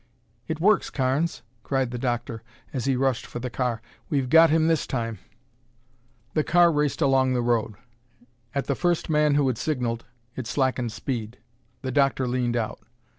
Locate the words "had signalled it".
9.45-10.47